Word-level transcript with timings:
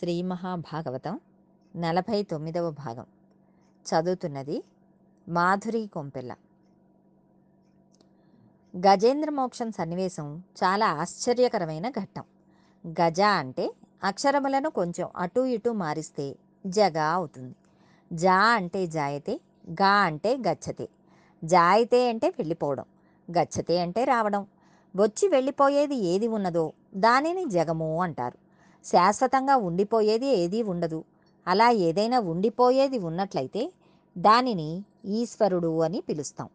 శ్రీ 0.00 0.22
మహాభాగవతం 0.22 1.20
నలభై 1.76 2.22
తొమ్మిదవ 2.22 2.70
భాగం. 2.70 3.06
చదువుతున్నది 3.86 4.64
మాధురి 5.28 5.86
కొంపెల్ల. 5.86 6.34
గజేంద్ర 8.76 9.30
మోక్షం 9.30 9.72
సన్నివేశం 9.72 10.42
చాలా 10.64 10.86
ఆశ్చర్యకరమైన 10.86 11.88
ఘట్టం. 11.88 12.24
గజ 12.88 13.20
అంటే 13.20 13.74
అక్షరములను 14.04 14.70
కొంచెం 14.70 15.08
అటు 15.16 15.40
ఇటు 15.40 15.70
మారిస్తే 15.70 16.36
జగా 16.66 17.10
అవుతుంది. 17.10 17.54
జా 18.12 18.36
అంటే 18.36 18.86
జాయతే 18.86 19.40
గా 19.70 19.88
అంటే 19.88 20.36
గచ్చతే. 20.36 20.88
జాయితే 21.44 22.08
అంటే 22.08 22.28
వెళ్ళిపోవడం 22.28 22.84
గచ్చతే 23.38 23.78
అంటే 23.78 24.04
రావడం. 24.04 24.46
వచ్చి 24.96 25.28
వెళ్ళిపోయేది 25.28 25.94
ఏది 25.94 26.28
ఉన్నదో 26.28 26.72
దానిని 26.94 27.44
జగము 27.50 28.02
అంటారు. 28.02 28.49
శాశ్వతంగా 28.84 29.56
ఉండిపోయేది 29.56 30.26
ఏదీ 30.26 30.62
ఉండదు. 30.62 31.04
అలా 31.46 31.70
ఏదైనా 31.70 32.20
ఉండిపోయేది 32.20 32.98
ఉన్నట్లయితే 32.98 33.72
దానిని 34.18 34.84
ఈశ్వరుడు 35.04 35.80
అని 35.80 36.00
పిలుస్తాం. 36.00 36.48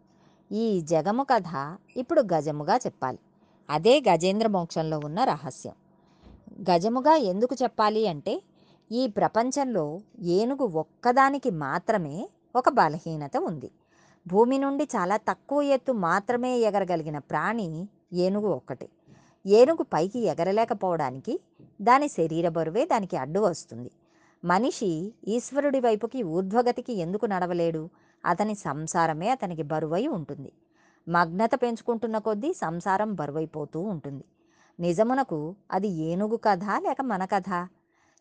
ఈ 0.51 0.81
జగము 0.81 1.23
కథ 1.23 1.77
ఇప్పుడు 1.97 2.21
గజముగా 2.21 2.77
చెప్పాలి. 2.77 3.19
అదే 3.69 4.03
గజేంద్ర 4.09 4.47
మోక్షంలో 4.47 5.01
ఉన్న 5.05 5.23
రహస్యం. 5.23 5.73
గజముగా 6.61 7.15
ఎందుకు 7.15 7.55
చెప్పాలి 7.63 8.07
అంటే 8.07 8.41
ఈ 8.91 9.07
ప్రపంచంలో 9.07 10.01
ఏనుగు 10.19 10.63
ఒక్కదానికి 10.63 11.49
మాత్రమే 11.49 12.29
ఒక 12.55 12.69
బలహీనత 12.69 13.37
ఉంది. 13.37 13.71
భూమి 14.27 14.57
నుండి 14.57 14.83
చాలా 14.83 15.17
తక్కువ 15.17 15.61
ఎత్తు 15.61 15.91
మాత్రమే 15.91 16.57
ఎగరగలిగిన 16.57 17.17
ప్రాణి 17.17 17.87
ఏనుగు 18.13 18.47
ఒక్కటే. 18.47 18.89
ఏనుగు 19.47 19.83
పైకి 19.83 20.19
ఎగరలేకపోవడానికి 20.19 21.39
దాని 21.81 22.07
శరీర 22.07 22.49
బరువే 22.49 22.85
దానికి 22.85 23.17
అడ్డు 23.17 23.39
వస్తుంది. 23.39 23.91
మనిషి 24.45 25.13
ఈశ్వరుడి 25.27 25.79
వైపుకి 25.79 26.23
ఊర్ధ్వగతికి 26.23 26.93
ఎందుకు 26.93 27.25
నడవలేడు? 27.25 27.89
అతని 28.25 28.55
సంసారమే 28.55 29.29
అతనికి 29.29 29.63
బరువై 29.63 30.07
ఉంటుంది. 30.07 30.51
మగ్నత 31.07 31.51
పెంచుకుంటున్న 31.55 32.17
కొద్దీ 32.17 32.53
సంసారం 32.53 33.13
బరువైపోతూ 33.13 33.79
ఉంటుంది. 33.79 34.23
నిజమునకు 34.79 35.55
అది 35.71 35.87
ఏనుగు 35.87 36.35
కథ 36.35 36.63
లేక 36.63 37.01
మన 37.01 37.25
కథ? 37.25 37.49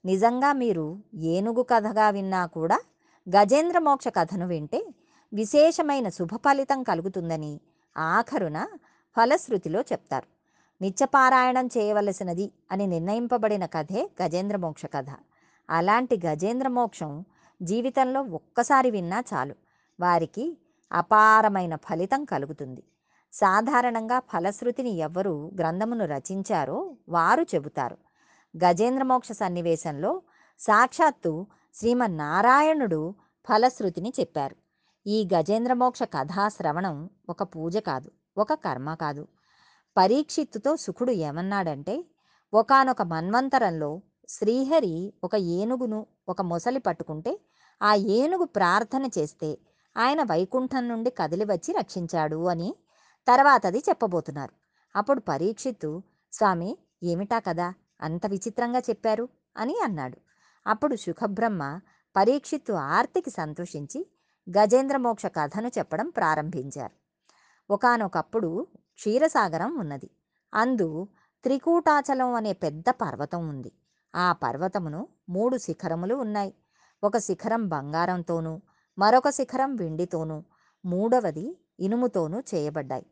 నిజంగా 0.05 0.53
మీరు 0.53 0.99
ఏనుగు 1.15 1.63
కథగా 1.63 2.11
విన్నా 2.11 2.47
కూడా 2.47 2.81
గజేంద్ర 3.29 3.79
మోక్ష 3.79 4.09
కథను 4.09 4.47
వింటే 4.47 4.87
విశేషమైన 5.33 6.09
శుభ 6.09 6.37
ఫలితం 6.37 6.83
కలుగుతుందని 6.83 7.61
ఆఖరున 7.97 8.69
ఫలశ్రుతిలో 9.17 9.81
చెప్తారు. 9.81 10.34
నిత్యపారాయణం 10.83 11.67
చేయవలసినది 11.67 12.53
అని 12.73 12.87
నిర్ణయింపబడిన 12.87 13.67
కథే 13.67 14.11
గజేంద్ర 14.23 14.57
మోక్ష 14.57 14.87
కథ. 14.87 15.07
అలాంటి 15.71 16.21
గజేంద్ర 16.27 16.69
మోక్షం 16.69 17.25
జీవితంలో 17.63 18.23
ఒక్కసారి 18.23 18.91
విన్నా 18.91 19.23
చాలు. 19.35 19.55
వారికి 20.01 20.59
అపారమైన 20.93 21.77
ఫలితం 21.77 22.25
కలుగుతుంది. 22.25 22.83
సాధారణంగా 23.33 24.19
ఫలశ్రుతిని 24.19 24.91
ఎవ్వరు 24.91 25.53
గ్రంథమును 25.59 26.05
రచించారో 26.05 26.97
వారు 27.09 27.43
చెబుతారు. 27.43 27.97
గజేంద్ర 28.57 29.03
మోక్ష 29.03 29.33
సన్నివేశంలో 29.33 30.23
సాక్షాత్తు 30.61 31.47
శ్రీమన్నారాయణుడు 31.75 33.15
ఫలశ్రుతిని 33.49 34.13
చెప్పారు. 34.21 34.57
ఈ 35.07 35.29
గజేంద్ర 35.35 35.73
మోక్ష 35.73 36.03
కథా 36.03 36.49
శ్రవణం 36.49 37.11
ఒక 37.29 37.43
పూజ 37.43 37.77
కాదు 37.77 38.11
ఒక 38.39 38.55
కర్మ 38.55 38.95
కాదు. 38.95 39.29
పరీక్షిత్తుతో 39.97 40.77
సుఖుడు 40.77 41.13
ఏమన్నాడంటే 41.13 41.95
ఒకనొక 42.53 43.03
మన్వంతరంలో 43.03 43.91
శ్రీహరి 44.29 45.15
ఒక 45.25 45.35
ఏనుగును 45.35 46.07
ఒక 46.29 46.43
మొసలి 46.43 46.79
పట్టుకుంటే 46.79 47.33
ఆ 47.83 47.95
ఏనుగు 47.95 48.45
ప్రార్థన 48.45 49.05
చేస్తే 49.19 49.51
ఆయన 49.97 50.23
వైకుంఠం 50.23 50.89
నుండి 50.89 51.11
కదిలి 51.11 51.45
వచ్చి 51.45 51.73
రక్షించాడు 51.73 52.49
అని 52.49 52.69
తర్వాత 53.29 53.67
అది 53.67 53.79
చెప్పబోతున్నారు. 53.79 54.55
అప్పుడు 54.97 55.21
పరీక్షిత్తు 55.21 56.03
స్వామి 56.33 56.79
ఏమిటా 57.03 57.39
కదా 57.39 57.75
అంత 58.01 58.27
విచిత్రంగా 58.27 58.79
చెప్పారు 58.79 59.29
అని 59.57 59.77
అన్నాడు. 59.85 60.19
అప్పుడు 60.67 60.97
సుఖబ్రహ్మ 60.97 61.63
పరీక్షిత్తు 62.17 62.73
ఆర్తికి 62.73 63.31
సంతోషించి 63.31 64.01
గజేంద్రమోక్ష 64.47 65.27
కథను 65.27 65.71
చెప్పడం 65.79 66.09
ప్రారంభించారు. 66.09 66.95
ఒకనొకప్పుడు 67.71 68.51
క్షీరసాగరం 68.99 69.79
ఉన్నది. 69.79 70.11
అందు 70.55 71.09
త్రికూటాచలం 71.45 72.35
అనే 72.35 72.53
పెద్ద 72.53 72.85
పర్వతం 72.91 73.49
ఉంది. 73.49 73.73
ఆ 74.15 74.33
పర్వతమును 74.33 75.09
మూడు 75.29 75.57
శిఖరములు 75.57 76.15
ఉన్నాయి. 76.15 76.55
ఒక 77.05 77.17
శిఖరం 77.17 77.69
బంగారంతోనూ 77.69 78.61
మరొక 78.99 79.31
శిఖరం 79.31 79.77
వెండితోనూ 79.77 80.43
మూడవది 80.85 81.59
ఇనుముతోనూ 81.81 82.41
చేయబడ్డాయి. 82.41 83.07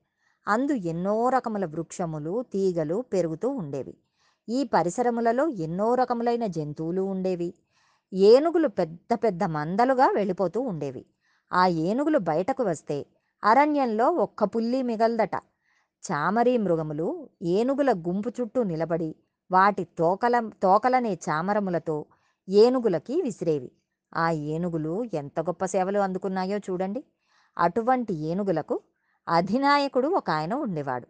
అందు 0.48 0.72
ఎన్నో 0.72 1.28
రకముల 1.28 1.64
వృక్షములు 1.64 2.44
తీగలు 2.52 3.04
పెరుగుతూ 3.12 3.48
ఉండేవి. 3.48 3.96
ఈ 4.48 4.64
పరిసరములలో 4.64 5.48
ఎన్నో 5.48 5.94
రకములైన 5.94 6.46
జంతువులు 6.46 7.02
ఉండేవి. 7.02 7.54
ఏనుగులు 8.12 8.68
పెద్ద 8.68 9.14
పెద్ద 9.14 9.44
మందలుగా 9.44 10.06
వెళ్ళిపోతూ 10.06 10.60
ఉండేవి. 10.60 11.06
ఆ 11.52 11.66
ఏనుగులు 11.66 12.18
బయటకు 12.18 12.62
వస్తే 12.62 13.06
అరణ్యంలో 13.44 14.10
ఒక్క 14.10 14.44
పుల్లి 14.44 14.82
మిగల్దట. 14.82 15.51
చామరీ 16.10 16.56
మృగములు 16.56 17.30
ఏనుగుల 17.42 17.92
గుంపు 17.92 18.32
చుట్టూ 18.40 18.62
నిలబడి 18.62 19.16
వాటి 19.50 19.84
తోకల 19.84 20.50
తోకలనే 20.62 21.18
చామరములతో 21.28 22.06
ఏనుగులకి 22.48 23.22
విసిరేవి. 23.22 23.72
ఆ 24.14 24.30
ఏనుగులు 24.30 25.04
ఎంత 25.14 25.40
గొప్ప 25.40 25.64
సేవలు 25.64 25.98
అందుకున్నాయో 25.98 26.58
చూడండి. 26.58 27.04
అటువంటి 27.58 28.14
ఏనుగులకు 28.14 28.80
అధినాయకుడు 29.28 30.08
ఒక 30.08 30.30
ఆయన 30.30 30.54
ఉండేవాడు. 30.54 31.06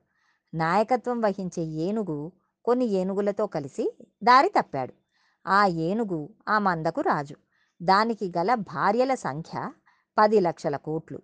నాయకత్వం 0.54 1.20
వహించే 1.20 1.62
ఏనుగు 1.62 2.32
కొన్ని 2.64 2.84
ఏనుగులతో 2.84 3.47
కలిసి 3.47 3.97
దారి 4.24 4.48
తప్పాడు. 4.48 4.92
ఆ 5.47 5.66
ఏనుగు 5.66 6.28
ఆ 6.48 6.59
మందకు 6.59 7.00
రాజు. 7.00 7.36
దానికి 7.82 8.32
గల 8.38 8.54
భార్యల 8.54 9.14
సంఖ్య 9.14 9.70
పది 10.19 10.41
లక్షల 10.41 10.76
కోట్లు. 10.76 11.22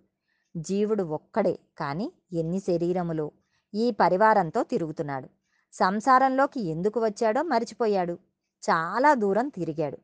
జీవుడు 0.57 1.03
ఒక్కడే 1.03 1.59
కానీ 1.79 2.13
ఎన్ని 2.33 2.61
శరీరములో 2.61 3.31
ఈ 3.75 3.91
పరివారంతో 3.91 4.63
తిరుగుతున్నాడు. 4.63 5.29
సంసారంలోకి 5.73 6.61
ఎందుకు 6.61 7.05
వచ్చాడో 7.05 7.43
మరిచిపోయాడు. 7.43 8.19
చాలా 8.63 9.15
దూరం 9.15 9.49
తిరిగాడు. 9.49 9.99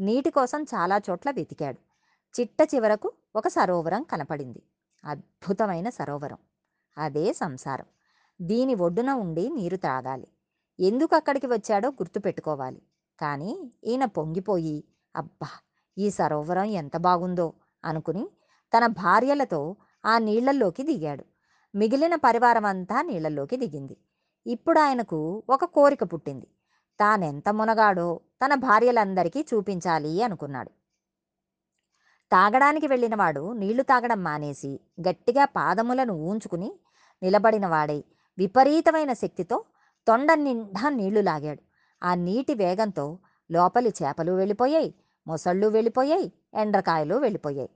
నీటి 0.00 0.30
కోసం 0.30 0.62
చాలా 0.62 1.00
చోట్ల 1.10 1.30
వెతికాడు. 1.30 1.78
చిట్ట 2.34 2.74
చివరకు 2.74 3.12
ఒక 3.36 3.48
సరోవరం 3.48 4.02
కనపడింది. 4.02 4.62
అద్భుతమైన 5.04 5.88
సరోవరం. 5.88 6.38
అదే 6.98 7.32
సంసారం. 7.32 7.86
దీని 8.40 8.74
ఒడ్డున 8.74 9.12
ఉండి 9.12 9.48
నీరు 9.48 9.76
త్రాగాలి. 9.76 10.28
ఎందుకు 10.80 11.16
అక్కడికి 11.16 11.46
వచ్చాడో 11.46 11.88
గుర్తుపెట్టుకోవాలి 11.88 12.82
కానీ 13.20 13.72
ఈయన 13.84 14.04
పొంగిపోయి 14.04 14.84
అబ్బా 15.16 15.48
ఈ 15.98 16.10
సరోవరం 16.10 16.64
ఎంత 16.64 16.96
బాగుందో 16.96 17.52
అనుకుని 17.84 18.28
తన 18.72 18.86
భార్యలతో 18.86 19.76
ఆ 20.04 20.18
నీళ్ళల్లోకి 20.18 20.82
దిగాడు. 20.82 21.24
మిగిలిన 21.74 22.14
పరివారం 22.14 22.64
అంతా 22.64 23.02
నీళ్ళలోకి 23.02 23.56
దిగింది. 23.56 23.96
ఇప్పుడు 24.46 24.78
ఆయనకు 24.78 25.42
ఒక 25.50 25.64
కోరిక 25.64 26.04
పుట్టింది. 26.04 26.46
తానెంత 27.00 27.48
మునగాడో 27.48 28.20
తన 28.44 28.54
భార్యలందరికీ 28.54 29.46
చూపించాలి 29.54 30.22
అనుకున్నాడు. 30.22 30.70
తాగడానికి 32.32 32.86
వెళ్ళినవాడు 32.86 33.52
నీళ్ళు 33.52 33.82
తాగడం 33.82 34.24
మానేసి 34.24 34.80
గట్టిగా 35.08 35.44
పాదములను 35.44 36.12
ఊంచుకుని 36.12 36.72
నిలబడినవాడై 37.22 38.04
విపరీతమైన 38.38 39.12
శక్తితో 39.12 39.64
తొండ 40.08 40.34
నిండా 40.34 40.88
నీళ్ళు 40.88 41.20
లాగాడు. 41.20 41.62
ఆ 42.02 42.14
నీటి 42.14 42.54
వేగంతో 42.54 43.18
లోపలి 43.50 43.92
చేపలు 44.02 44.32
వెళ్ళిపోయాయి 44.32 44.94
మొసళ్ళు 45.26 45.66
వెళ్ళిపోయాయి 45.66 46.32
ఎండ్రకాయలు 46.54 47.14
వెళ్ళిపోయాయి. 47.14 47.70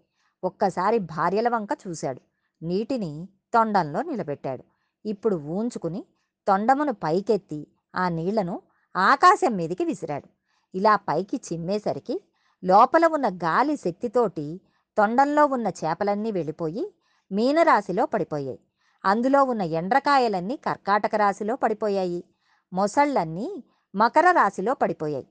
ఒక్కసారి 0.44 0.98
భార్యల 0.98 1.48
వంక 1.48 1.68
చూశాడు. 1.88 2.20
నీటిని 2.62 3.28
తొండంలో 3.54 4.02
నిలబెట్టాడు. 4.02 4.64
ఇప్పుడు 5.04 5.36
ఊంచుకుని 5.36 6.04
తొండమును 6.48 6.92
పైకెత్తి 6.92 7.66
ఆ 7.94 8.08
నీళ్ళను 8.08 8.62
ఆకాశం 8.96 9.56
మీదికి 9.56 9.84
విసిరాడు. 9.84 10.28
ఇలా 10.74 10.96
పైకి 10.96 11.36
చిమ్మేసరికి 11.36 12.20
లోపల 12.64 13.06
ఉన్న 13.06 13.28
గాలి 13.28 13.76
శక్తితోటి 13.76 14.60
తొండంలో 14.98 15.46
ఉన్న 15.46 15.68
చేపలన్నీ 15.68 16.30
వెళ్ళిపోయి 16.32 16.94
మీనరాశిలో 17.32 18.06
పడిపోయాయి. 18.06 18.60
అందులో 19.04 19.44
ఉన్న 19.44 19.62
ఎండ్రకాయలన్నీ 19.62 20.56
కర్కాటక 20.56 21.14
రాశిలో 21.14 21.56
పడిపోయాయి. 21.56 22.24
మొసళ్ళన్నీ 22.72 23.64
మకర 23.94 24.30
రాశిలో 24.30 24.74
పడిపోయాయి. 24.74 25.26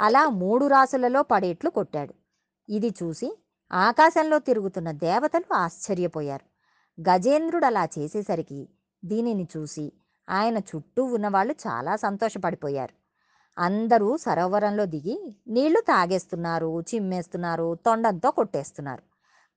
అలా 0.00 0.28
మూడు 0.28 0.66
రాశులలో 0.66 1.22
పడేట్లు 1.22 1.70
కొట్టాడు. 1.70 2.14
ఇది 2.68 2.94
చూసి 3.02 3.38
ఆకాశంలో 3.72 4.38
తిరుగుతున్న 4.38 4.90
దేవతలు 4.90 5.54
ఆశ్చర్యపోయారు. 5.54 6.57
గజేంద్రుడు 6.98 7.66
అలా 7.66 7.84
చేసేసరికి 7.84 8.60
దీనిని 9.04 9.46
చూసి 9.56 9.92
ఆయన 10.28 10.58
చుట్టూ 10.58 11.04
ఉన్నవాళ్ళు 11.04 11.54
చాలా 11.66 11.96
సంతోషపడిపోయారు. 11.96 12.94
అందరూ 13.56 14.16
సరోవరంలో 14.16 14.84
దిగి 14.86 15.16
నీళ్ళు 15.48 15.80
తాగేస్తున్నారు 15.80 16.80
చిమ్మేస్తున్నారు 16.80 17.78
తొండంతో 17.86 18.30
కొట్టేస్తున్నారు. 18.30 19.02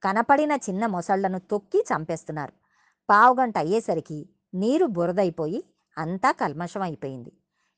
కనపడిన 0.03 0.51
చిన్న 0.51 0.85
మొసళ్ళను 0.85 1.39
తొక్కి 1.51 1.79
చంపేస్తున్నారు. 1.93 2.53
పావుగంట 3.09 3.57
అయ్యేసరికి 3.57 4.19
నీరు 4.53 4.85
బురదైపోయి 4.85 5.63
అంతా 5.97 6.31
కల్మషం 6.31 6.81
అయిపోయింది 6.81 7.31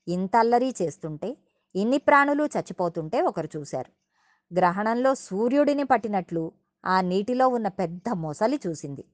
ఇంతల్లరి 0.06 0.74
చేస్తుంటే 0.82 1.36
ఇన్ని 1.74 1.98
ప్రాణులు 1.98 2.44
చచ్చిపోతుంటే 2.44 3.20
ఒకరు 3.20 3.48
చూశారు. 3.56 3.90
గ్రహణంలో 4.50 5.14
సూర్యుడిని 5.14 5.84
పట్టినట్లు 5.84 6.52
ఆ 6.84 7.00
నీటిలో 7.00 7.48
ఉన్న 7.48 7.68
పెద్ద 7.68 8.08
మొసలి 8.14 8.60
చూసింది. 8.66 9.04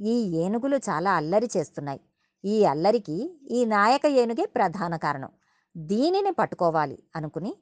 ఈ 0.00 0.36
ఏనుగులు 0.36 0.76
చాలా 0.76 1.12
అల్లరి 1.12 1.48
చేస్తున్నాయి. 1.56 2.00
ఈ 2.44 2.64
అల్లరికి 2.64 3.40
ఈ 3.50 3.64
నాయక 3.64 4.06
ఏనుగే 4.06 4.46
ప్రధాన 4.46 4.96
కారణం. 4.96 5.28
దీనిని 5.76 6.30
పట్టుకోవాలి 6.30 7.02
అనుకుని 7.16 7.54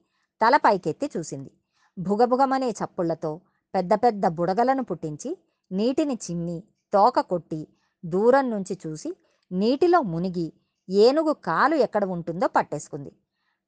తల 0.43 0.57
పైకెత్తి 0.57 1.11
చూసింది. 1.17 1.51
భుగభుగమనే 1.99 2.71
చప్పుళ్ళతో 2.71 3.41
పెద్ద 3.75 3.95
పెద్ద 3.95 4.27
బుడగలను 4.27 4.85
పుట్టించి 4.85 5.39
నీటిని 5.73 6.15
చిమ్మి 6.15 6.63
తోక 6.93 7.21
కొట్టి 7.21 7.69
దూరం 8.05 8.51
నుంచి 8.51 8.79
చూసి 8.87 9.17
నీటిలో 9.53 10.03
మునిగి 10.03 10.53
ఏనుగు 10.91 11.33
కాలు 11.33 11.75
ఎక్కడ 11.75 12.05
ఉంటుందో 12.05 12.49
పట్టేసుకుంది. 12.49 13.13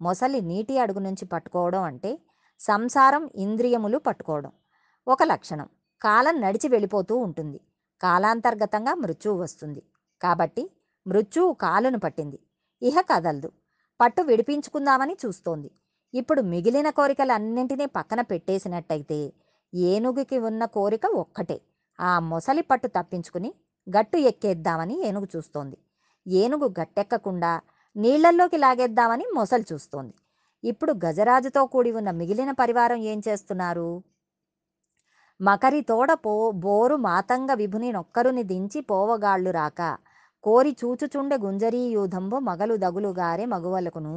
మొసలి 0.01 0.41
నీటి 0.41 0.79
అడుగు 0.79 0.99
నుంచి 0.99 1.25
పట్టుకోవడం 1.25 1.83
అంటే 1.83 2.19
సంసారం 2.61 3.31
ఇంద్రియములు 3.35 3.99
పట్టుకోవడం. 3.99 4.53
ఒక 5.09 5.23
లక్షణం. 5.23 5.69
కాలం 6.03 6.41
నడిచి 6.41 6.69
వెళ్ళిపోతూ 6.69 7.17
ఉంటుంది. 7.17 7.61
కాలాంతర్గతంగా 8.01 8.95
మృత్యువు 8.95 9.39
వస్తుంది. 9.43 9.83
కాబట్టి 10.23 10.63
మృత్యువు 11.07 11.53
కాలును 11.55 11.99
పట్టింది. 11.99 12.39
ఇహ 12.83 13.01
కదలదు. 13.01 13.51
పట్టు 14.01 14.23
విడిపించుకుందామని 14.23 15.17
చూస్తోంది. 15.27 15.71
ఇప్పుడు 16.15 16.41
మిగిలిన 16.43 16.91
కోరికలన్నింటినీ 16.91 17.87
పక్కన 17.87 18.21
పెట్టేసినట్టయితే 18.21 19.19
ఏనుగుకి 19.73 20.39
ఉన్న 20.39 20.65
కోరిక 20.65 21.07
ఒక్కటే. 21.15 21.59
ఆ 21.99 22.19
మొసలి 22.21 22.63
పట్టు 22.63 22.89
తప్పించుకుని 22.89 23.51
గట్టు 23.87 24.17
ఎక్కేద్దామని 24.31 25.07
ఏనుగు 25.09 25.29
చూస్తోంది. 25.37 25.77
ఏనుగు 26.27 26.69
గట్టెక్కకుండా 26.81 27.53
నీళ్ళల్లోకి 27.97 28.57
లాగేద్దామని 28.57 29.25
మొసలు 29.35 29.65
చూస్తోంది. 29.73 30.15
ఇప్పుడు 30.65 30.93
గజరాజుతో 31.05 31.67
కూడి 31.67 31.93
ఉన్న 31.93 32.11
మిగిలిన 32.11 32.51
పరివారం 32.51 32.97
ఏం 32.97 33.23
చేస్తున్నారు? 33.29 33.89
మకరి 35.41 35.81
తోడ 35.81 36.11
పో 36.25 36.33
బోరు 36.65 36.97
మాతంగ 36.97 37.53
విభుని 37.55 37.89
నొక్కరుని 37.93 38.43
దించి 38.43 38.81
పోవగాళ్ళు 38.81 39.51
రాక 39.51 39.81
కోరి 40.45 40.77
చూచుచుండె 40.81 41.37
గుంజరీ 41.37 41.81
యూధంబు 41.87 42.37
మగలు 42.39 42.75
దగులుగారే 42.77 43.45
మగువలకును. 43.45 44.15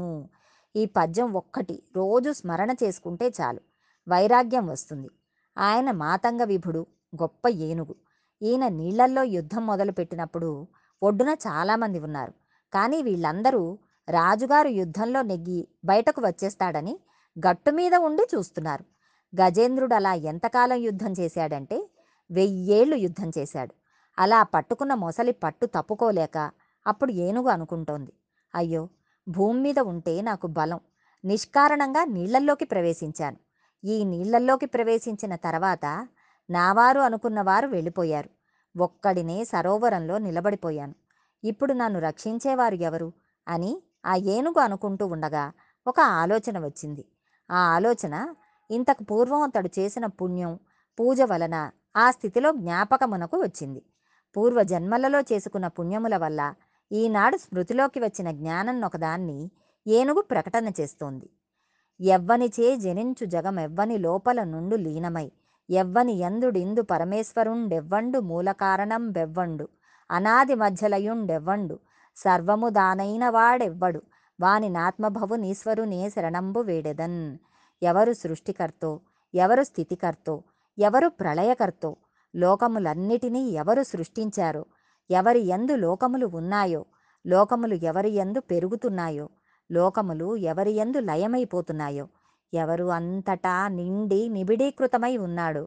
ఈ 0.75 0.83
పద్యం 0.97 1.33
ఒక్కటి 1.33 1.75
రోజు 1.95 2.31
స్మరణ 2.31 2.71
చేసుకుంటే 2.83 3.27
చాలు 3.29 3.61
వైరాగ్యం 4.07 4.65
వస్తుంది. 4.67 5.09
ఆయన 5.57 5.91
మాతంగ 6.03 6.43
విభుడు 6.43 6.81
గొప్ప 7.21 7.47
ఏనుగు. 7.67 7.95
ఈయన 8.41 8.67
నీళ్ళల్లో 8.79 9.23
యుద్ధం 9.37 9.65
మొదలుపెట్టినప్పుడు 9.65 10.51
ఒడ్డున 11.01 11.33
చాలామంది 11.47 11.99
ఉన్నారు. 11.99 12.33
కానీ 12.73 13.01
వీళ్ళందరూ 13.01 13.63
రాజుగారు 14.07 14.67
యుద్ధంలో 14.81 15.21
నెగ్గి 15.21 15.59
బయటకు 15.85 16.21
వచ్చేస్తాడని 16.21 16.95
గట్టు 17.37 17.71
మీద 17.71 17.95
ఉండి 18.07 18.25
చూస్తున్నారు. 18.35 18.85
గజేంద్రుడు 19.35 19.95
అలా 19.95 20.13
ఎంతకాలం 20.13 20.77
యుద్ధం 20.77 21.12
చేశాడంటే 21.12 21.89
వెయ్యేళ్ళు 22.31 22.95
యుద్ధం 22.95 23.31
చేశాడు. 23.38 23.74
అలా 24.19 24.44
పట్టుకున్న 24.44 24.94
మొసలి 24.94 25.31
పట్టు 25.31 25.65
తప్పుకోలేక 25.65 26.51
అప్పుడు 26.88 27.12
ఏనుగు 27.12 27.47
అనుకుంటోంది. 27.50 28.13
అయ్యో 28.56 28.89
భూమి 29.29 29.59
మీద 29.62 29.79
ఉంటే 29.79 30.21
నాకు 30.21 30.47
బలం. 30.47 30.79
నిష్కారణంగా 31.25 32.06
నీళ్ళల్లోకి 32.06 32.65
ప్రవేశించాను. 32.65 33.38
ఈ 33.83 34.03
నీళ్ళల్లోకి 34.03 34.65
ప్రవేశించిన 34.65 35.35
తర్వాత 35.35 36.07
నావారు 36.50 37.00
అనుకున్నవారు 37.00 37.68
వెళ్ళిపోయారు. 37.68 38.30
ఒక్కడినే 38.77 39.44
సరోవరంలో 39.44 40.18
నిలబడిపోయాను. 40.18 40.95
ఇప్పుడు 41.44 41.73
నన్ను 41.73 42.00
రక్షించేవారు 42.00 42.75
ఎవరు? 42.75 43.13
అని 43.47 43.83
ఆ 44.06 44.15
ఏనుగు 44.15 44.59
అనుకుంటూ 44.59 45.07
ఉండగా 45.07 45.51
ఒక 45.88 46.00
ఆలోచన 46.00 46.59
వచ్చింది. 46.59 47.06
ఆ 47.51 47.57
ఆలోచన 47.57 48.35
ఇంతకు 48.69 49.03
పూర్వం 49.03 49.41
అతడు 49.41 49.69
చేసిన 49.79 50.05
పుణ్యం 50.19 50.53
పూజ 50.99 51.21
వలన 51.21 51.55
ఆ 51.95 52.11
స్థితిలో 52.11 52.51
జ్ఞాపకమునకు 52.51 53.37
వచ్చింది. 53.37 53.81
పూర్వ 54.35 54.63
జన్మలలో 54.63 55.19
చేసుకున్న 55.31 55.67
పుణ్యముల 55.67 56.17
వల్ల 56.17 56.41
ఈనాడు 56.91 57.37
స్మృతిలోకి 57.37 57.99
వచ్చిన 57.99 58.31
జ్ఞానం 58.31 58.77
ఒకదాన్ని 58.85 59.39
ఏనుగు 59.85 60.21
ప్రకటన 60.21 60.71
చేస్తోంది. 60.79 61.27
ఎవ్వనిచే 61.99 62.67
జనించు 62.77 63.25
జగమెవ్వని 63.25 63.97
లోపల 63.97 64.43
నుండు 64.43 64.75
లీనమై 64.75 65.27
ఎవ్వని 65.69 66.13
ఎందుడిందు 66.19 66.81
పరమేశ్వరుండెవ్వండు 66.81 68.19
మూలకారణం 68.19 69.11
బెవ్వండు 69.11 69.65
అనాది 70.09 70.55
మధ్యలయుండెవ్వండు 70.55 71.75
సర్వము 72.17 72.69
దానైన 72.69 73.29
వాడెవ్వడు 73.29 74.01
వాని 74.39 74.69
నాత్మభవునీశ్వరునే 74.69 76.09
శరణంబు 76.09 76.59
వేడెదన్. 76.59 77.19
ఎవరు 77.81 78.13
సృష్టికర్తో 78.13 78.91
ఎవరు 79.33 79.63
స్థితికర్తో 79.63 80.35
ఎవరు 80.77 81.07
ప్రళయకర్తో 81.09 81.91
లోకములన్నిటినీ 82.33 83.41
ఎవరు 83.51 83.83
సృష్టించారో 83.83 84.63
ఎవరి 85.09 85.41
ఎందు 85.47 85.75
లోకములు 85.75 86.27
ఉన్నాయో 86.27 86.81
లోకములు 87.25 87.75
ఎవరి 87.83 88.12
ఎందు 88.15 88.39
పెరుగుతున్నాయో 88.39 89.29
లోకములు 89.69 90.35
ఎవరి 90.35 90.71
ఎందు 90.75 91.00
లయమైపోతున్నాయో 91.00 92.06
ఎవరు 92.53 92.88
అంతటా 92.88 93.56
నిండి 93.68 94.30
నిబిడీకృతమై 94.30 95.18
ఉన్నాడు 95.18 95.63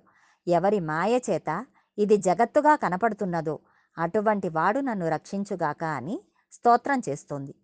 ఎవరి 0.47 0.81
మాయచేత 0.81 1.51
ఇది 1.99 2.17
జగత్తుగా 2.17 2.77
కనపడుతున్నదో 2.77 3.59
అటువంటి 3.97 4.49
వాడు 4.49 4.81
నన్ను 4.81 5.09
రక్షించుగాక 5.09 5.85
అని 5.99 6.17
స్తోత్రం 6.53 7.01
చేస్తోంది. 7.09 7.55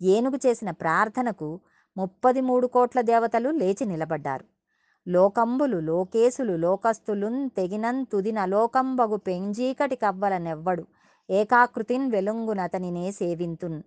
ఏనుగు 0.00 0.38
చేసిన 0.46 0.70
ప్రార్థనకు 0.70 1.48
ముప్పది 1.96 2.40
మూడు 2.40 2.66
కోట్ల 2.66 3.00
దేవతలు 3.00 3.50
లేచి 3.50 3.84
నిలబడ్డారు. 3.86 4.44
లోకంబులు 5.06 5.78
లోకేశులు 5.80 6.54
లోకస్తులున్ 6.56 7.40
తెగినంతుదిన 7.56 8.44
లోకంబగు 8.44 9.16
పెంజీకటి 9.16 9.96
కవ్వలనెవ్వడు 9.96 10.84
ఏకాకృతిన్ 11.28 12.10
వెలుంగునతనినే 12.10 13.06
సేవింతున్. 13.12 13.78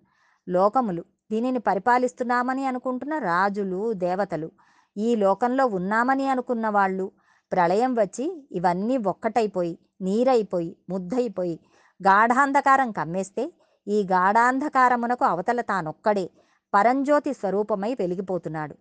లోకములు 0.46 1.02
దీనిని 1.30 1.58
పరిపాలిస్తున్నామని 1.58 2.66
అనుకుంటున్న 2.66 3.18
రాజులు 3.18 3.92
దేవతలు 3.92 4.48
ఈ 4.96 5.16
లోకంలో 5.16 5.66
ఉన్నామని 5.78 6.26
అనుకున్న 6.28 6.68
వాళ్ళు 6.68 7.06
ప్రళయం 7.52 7.92
వచ్చి 7.94 8.24
ఇవన్నీ 8.52 8.96
ఒక్కటైపోయి 8.96 9.78
నీరైపోయి 10.02 10.76
ముద్దయిపోయి 10.88 11.56
గాఢాంధకారం 12.00 12.90
కమ్మేస్తే 12.90 13.44
ఈ 13.86 13.98
గాఢాంధకారమునకు 14.12 15.24
అవతల 15.24 15.60
తానొక్కడే. 15.60 16.26
పరంజ్యోతి 16.74 17.32
స్వరూపమై 17.32 17.94
వెలిగిపోతున్నాడు. 17.94 18.74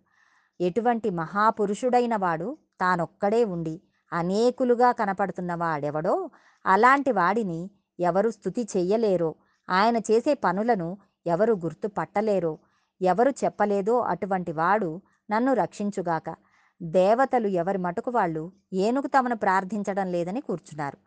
ఎటువంటి 0.62 1.10
మహాపురుషుడైన 1.10 2.16
వాడు 2.16 2.58
తానొక్కడే 2.82 3.44
ఉండి 3.44 3.82
అనేకులుగా 4.14 4.92
కనపడుతున్న 4.92 5.56
వాడెవడో 5.56 6.30
అలాంటి 6.66 7.12
వాడిని 7.12 7.70
ఎవరు 8.00 8.30
స్థుతి 8.30 8.68
చెయ్యలేరో 8.78 9.36
ఆయన 9.70 9.98
చేసే 9.98 10.34
పనులను 10.34 10.98
ఎవరు 11.28 11.54
గుర్తుపట్టలేరో 11.54 12.60
ఎవరు 13.02 13.32
చెప్పలేదో 13.44 14.00
అటువంటి 14.00 14.52
వాడు 14.52 15.02
నన్ను 15.32 15.54
రక్షించుగాక. 15.54 16.36
దేవతలు 16.82 17.48
ఎవరి 17.48 17.78
మటుకు 17.78 18.12
వాళ్ళు 18.12 18.52
ఏనుగు 18.74 19.08
తమను 19.08 19.36
ప్రార్థించడం 19.36 20.08
లేదని 20.12 20.42
కూర్చున్నారు. 20.42 20.98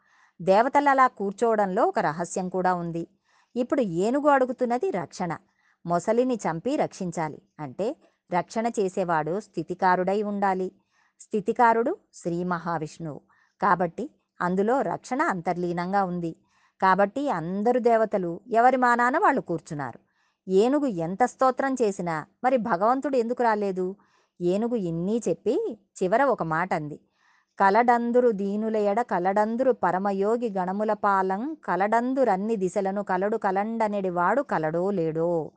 దేవతలు 0.41 0.89
అలా 0.89 1.07
కూర్చోవడంలో 1.07 1.85
ఒక 1.85 1.99
రహస్యం 1.99 2.49
కూడా 2.49 2.75
ఉంది. 2.75 3.07
ఇప్పుడు 3.57 3.81
ఏనుగు 3.81 4.29
అడుగుతున్నది 4.29 4.91
రక్షణ. 4.91 5.33
మొసలిని 5.87 6.35
చంపి 6.35 6.77
రక్షించాలి. 6.77 7.43
అంటే 7.61 7.97
రక్షణ 8.33 8.67
చేసేవాడు 8.67 9.41
స్థితికారుడై 9.41 10.23
ఉండాలి. 10.23 10.73
స్థితికారుడు 11.21 11.97
శ్రీ 12.15 12.45
మహావిష్ణువు. 12.45 13.21
కాబట్టి 13.61 14.11
అందులో 14.41 14.81
రక్షణ 14.83 15.23
అంతర్లీనంగా 15.23 16.05
ఉంది. 16.05 16.37
కాబట్టి 16.81 17.29
అందరు 17.31 17.79
దేవతలు 17.79 18.41
ఎవరి 18.51 18.77
మానాన 18.77 19.19
వాళ్ళు 19.19 19.41
కూర్చున్నారు. 19.41 19.99
ఏనుగు 20.49 20.87
ఎంత 20.87 21.25
స్తోత్రం 21.25 21.75
చేసినా 21.83 22.27
మరి 22.45 22.57
భగవంతుడు 22.57 23.17
ఎందుకు 23.17 23.43
రాలేదు? 23.43 23.97
ఏనుగు 24.41 24.75
ఇన్నీ 24.75 25.23
చెప్పి 25.29 25.55
చివర 25.99 26.23
ఒక 26.25 26.43
మాట 26.43 26.75
అంది 26.75 26.99
కలడందురు 27.59 28.31
దీనుల 28.33 28.77
ఎడ 28.77 29.01
కలడందురు 29.03 29.73
పరమయోగి 29.73 30.49
గణముల 30.59 30.93
పాలం 30.93 31.57
కలడందురన్ని 31.65 32.57
దిశలను 32.57 33.03
కలడు 33.03 33.37
కలండనేడి 33.37 34.11
వాడు 34.11 34.43
కలడో 34.43 34.91
లేడో. 34.91 35.53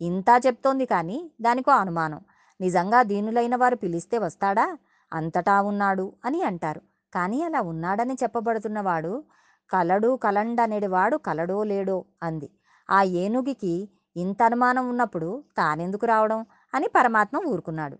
ఇంతా 0.00 0.40
చెప్తోంది 0.46 0.86
కానీ 0.86 1.30
దానికో 1.40 1.72
అనుమానం. 1.72 2.20
నిజంగా 2.60 3.02
దీనులైన 3.02 3.56
వారు 3.56 3.76
పిలిస్తే 3.76 4.18
వస్తాడా? 4.18 4.78
అంతటా 5.12 5.62
ఉన్నాడు 5.62 6.12
అని 6.24 6.42
అంటారు. 6.42 6.80
కానీ 7.14 7.42
అలా 7.42 7.60
ఉన్నాడని 7.60 8.14
చెప్పబడుతున్నవాడు 8.14 9.24
కలడు 9.70 10.16
కలండనెడి 10.16 10.86
వాడు 10.86 11.16
కలడో 11.16 11.64
లేడో 11.64 12.04
అంది. 12.22 12.50
ఆ 12.90 13.02
ఏనుగుకి 13.02 13.88
ఇంత 14.16 14.42
అనుమానం 14.42 14.88
ఉన్నప్పుడు 14.88 15.42
తానెందుకు 15.56 16.06
రావడం? 16.06 16.46
అని 16.74 16.88
పరమాత్మ 16.88 17.40
ఊరుకున్నాడు. 17.46 17.98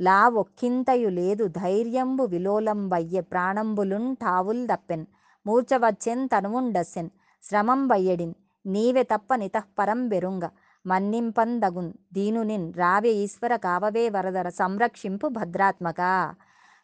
లా 0.00 0.28
ఒక్కింతయు 0.28 1.08
లేదు 1.08 1.46
ధైర్యంబు 1.46 2.24
విలోలం 2.24 2.88
వయ్యె 2.88 3.20
ప్రాణంబులున్ 3.20 4.16
టావుల్ 4.16 4.66
దప్పెన్. 4.66 5.06
మూర్చవచ్చెన్ 5.46 6.28
తనువుండస్సెన్. 6.28 7.10
శ్రమం 7.44 7.88
వయ్యడిన్ 7.88 8.34
నీవె 8.66 9.02
తప్ప 9.02 9.34
నితఃపరం 9.34 10.08
బెరుంగ. 10.08 10.48
మన్నింపందగున్ 10.86 11.92
దీనునిన్ 12.12 12.74
రావే 12.74 13.12
ఈశ్వర 13.12 13.56
కావవే 13.56 14.08
వరదర 14.08 14.48
సంరక్షింపు 14.48 15.28
భద్రాత్మక. 15.28 16.00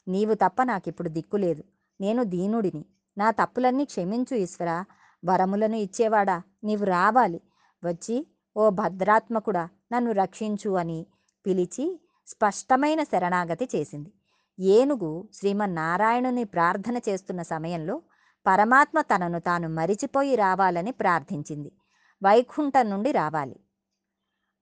నీవు 0.09 0.35
తప్ప 0.35 0.63
నాకిప్పుడు 0.63 1.09
దిక్కులేదు 1.09 1.65
నేను 2.01 2.25
దీనుడిని. 2.25 2.85
నా 3.19 3.31
తప్పులన్నీ 3.31 3.85
క్షమించు 3.85 4.37
ఈశ్వర. 4.37 4.85
వరములను 5.25 5.77
ఇచ్చేవాడా? 5.77 6.43
నీవు 6.65 6.85
రావాలి. 6.85 7.41
వచ్చి 7.85 8.27
ఓ 8.57 8.71
భద్రాత్మకుడా 8.71 9.69
నన్ను 9.93 10.13
రక్షించు 10.13 10.71
అని 10.71 11.07
పిలిచి 11.47 12.01
స్పష్టమైన 12.27 13.03
శరణాగతి 13.03 13.69
చేసింది. 13.77 14.13
ఏనుగు 14.61 15.29
శ్రీమన్నారాయణుని 15.35 16.45
ప్రార్థన 16.45 17.01
చేస్తున్న 17.09 17.43
సమయంలో 17.43 18.03
పరమాత్మ 18.47 19.01
తనను 19.01 19.41
తాను 19.41 19.69
మరిచిపోయి 19.69 20.37
రావాలని 20.37 20.93
ప్రార్థించింది. 20.93 21.73
వైకుంఠం 22.23 22.91
నుండి 22.91 23.13
రావాలి. 23.13 23.57